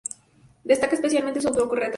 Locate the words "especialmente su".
0.95-1.49